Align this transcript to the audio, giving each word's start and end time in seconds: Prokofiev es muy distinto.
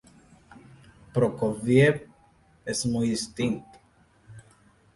Prokofiev 1.13 2.09
es 2.65 2.83
muy 2.87 3.09
distinto. 3.09 3.69